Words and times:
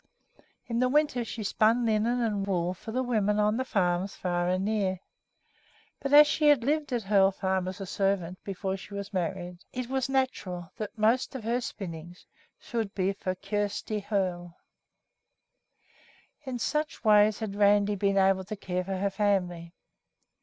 In 0.65 0.79
the 0.79 0.89
winter 0.89 1.23
she 1.23 1.43
spun 1.43 1.85
linen 1.85 2.21
and 2.21 2.47
wool 2.47 2.73
for 2.73 2.91
the 2.91 3.03
women 3.03 3.37
on 3.39 3.57
the 3.57 3.63
farms 3.63 4.15
far 4.15 4.49
and 4.49 4.65
near, 4.65 4.99
but 5.99 6.11
as 6.11 6.25
she 6.25 6.47
had 6.47 6.63
lived 6.63 6.91
at 6.91 7.03
Hoel 7.03 7.29
Farm 7.29 7.67
as 7.67 7.79
a 7.79 7.85
servant 7.85 8.43
before 8.43 8.75
she 8.77 8.95
was 8.95 9.13
married, 9.13 9.59
it 9.71 9.89
was 9.89 10.09
natural 10.09 10.71
that 10.77 10.97
most 10.97 11.35
of 11.35 11.43
her 11.43 11.61
spinning 11.61 12.15
should 12.57 12.95
be 12.95 13.13
for 13.13 13.35
Kjersti 13.35 13.99
Hoel. 14.03 14.55
Kyare' 14.55 14.55
stee. 14.55 16.49
In 16.49 16.57
such 16.57 17.03
ways 17.03 17.37
had 17.37 17.55
Randi 17.55 17.93
been 17.93 18.17
able 18.17 18.43
to 18.45 18.55
care 18.55 18.83
for 18.83 18.97
her 18.97 19.11
family. 19.11 19.75